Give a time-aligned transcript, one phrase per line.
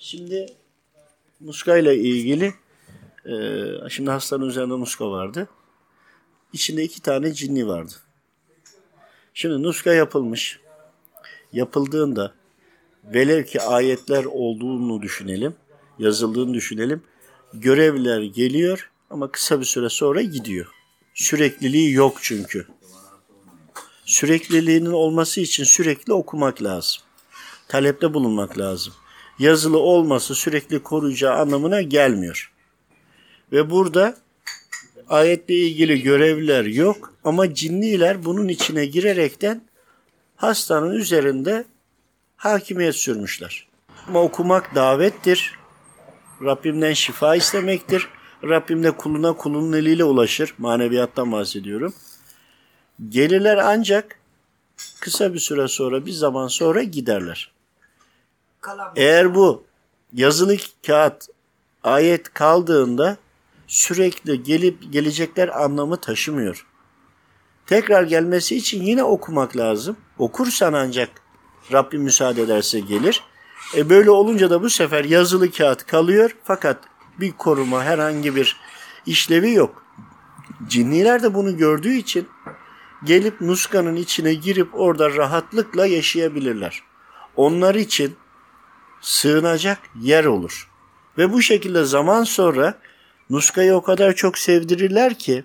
[0.00, 0.46] Şimdi
[1.40, 2.54] muska ile ilgili
[3.26, 3.34] e,
[3.88, 5.48] şimdi hastanın üzerinde muska vardı.
[6.52, 7.92] İçinde iki tane cinni vardı.
[9.34, 10.60] Şimdi nuska yapılmış.
[11.52, 12.34] Yapıldığında
[13.04, 15.54] velev ki ayetler olduğunu düşünelim,
[15.98, 17.02] yazıldığını düşünelim.
[17.54, 20.66] Görevliler geliyor ama kısa bir süre sonra gidiyor.
[21.14, 22.66] Sürekliliği yok çünkü.
[24.04, 27.02] Sürekliliğinin olması için sürekli okumak lazım.
[27.68, 28.94] Talepte bulunmak lazım.
[29.38, 32.52] Yazılı olması sürekli koruyacağı anlamına gelmiyor.
[33.52, 34.16] Ve burada
[35.08, 39.62] ayetle ilgili görevliler yok ama cinniler bunun içine girerekten
[40.36, 41.64] hastanın üzerinde
[42.36, 43.68] hakimiyet sürmüşler.
[44.08, 45.58] Ama okumak davettir.
[46.42, 48.08] Rabbimden şifa istemektir.
[48.44, 50.54] Rabbim de kuluna kulunun eliyle ulaşır.
[50.58, 51.94] Maneviyattan bahsediyorum.
[53.08, 54.18] Gelirler ancak
[55.00, 57.57] kısa bir süre sonra, bir zaman sonra giderler.
[58.96, 59.64] Eğer bu
[60.12, 61.26] yazılı kağıt
[61.84, 63.16] ayet kaldığında
[63.66, 66.66] sürekli gelip gelecekler anlamı taşımıyor.
[67.66, 69.96] Tekrar gelmesi için yine okumak lazım.
[70.18, 71.10] Okursan ancak
[71.72, 73.22] Rabbim müsaade ederse gelir.
[73.76, 76.78] E böyle olunca da bu sefer yazılı kağıt kalıyor fakat
[77.20, 78.56] bir koruma herhangi bir
[79.06, 79.84] işlevi yok.
[80.68, 82.28] Cinniler de bunu gördüğü için
[83.04, 86.82] gelip nuskanın içine girip orada rahatlıkla yaşayabilirler.
[87.36, 88.16] Onlar için
[89.00, 90.70] sığınacak yer olur.
[91.18, 92.74] Ve bu şekilde zaman sonra
[93.30, 95.44] nuskayı o kadar çok sevdirirler ki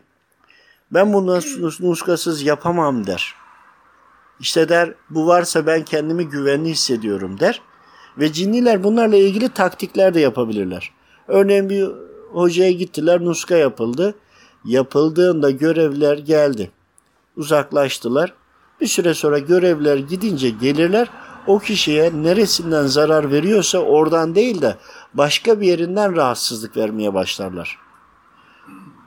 [0.92, 1.40] ben bunu
[1.80, 3.36] nuskasız yapamam der.
[4.40, 7.62] İşte der bu varsa ben kendimi güvenli hissediyorum der.
[8.18, 10.92] Ve cinniler bunlarla ilgili taktikler de yapabilirler.
[11.28, 11.88] Örneğin bir
[12.32, 14.16] hocaya gittiler nuska yapıldı.
[14.66, 16.72] Yapıldığında görevler geldi.
[17.38, 18.34] Uzaklaştılar.
[18.82, 21.10] Bir süre sonra görevler gidince gelirler.
[21.48, 24.78] O kişiye neresinden zarar veriyorsa oradan değil de
[25.14, 27.80] başka bir yerinden rahatsızlık vermeye başlarlar.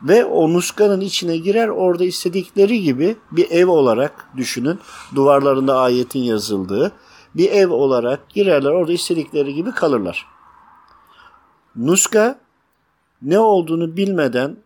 [0.02, 4.78] Ve o nuskanın içine girer orada istedikleri gibi bir ev olarak düşünün.
[5.14, 6.92] Duvarlarında ayetin yazıldığı
[7.34, 10.26] bir ev olarak girerler orada istedikleri gibi kalırlar.
[11.76, 12.38] Nuska
[13.22, 14.56] ne olduğunu bilmeden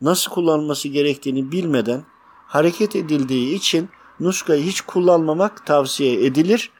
[0.00, 2.04] nasıl kullanılması gerektiğini bilmeden
[2.46, 3.88] hareket edildiği için
[4.20, 6.70] nuskayı hiç kullanmamak tavsiye edilir.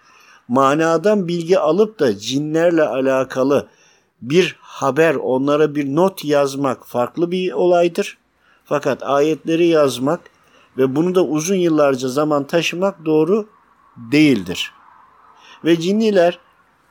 [0.49, 3.69] Manadan bilgi alıp da cinlerle alakalı
[4.23, 8.19] bir haber, onlara bir not yazmak farklı bir olaydır.
[8.65, 10.21] Fakat ayetleri yazmak
[10.77, 13.49] ve bunu da uzun yıllarca zaman taşımak doğru
[13.97, 14.73] değildir.
[15.65, 16.39] Ve cinniler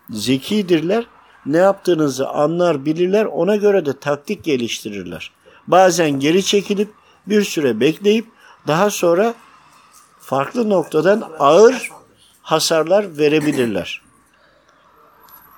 [0.10, 1.08] zekidirler.
[1.46, 3.26] Ne yaptığınızı anlar, bilirler.
[3.26, 5.32] Ona göre de taktik geliştirirler.
[5.68, 6.90] Bazen geri çekilip
[7.28, 8.26] bir süre bekleyip
[8.68, 9.34] daha sonra
[10.28, 11.92] farklı noktadan ağır
[12.42, 14.02] hasarlar verebilirler.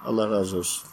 [0.05, 0.88] Allah razı olsun.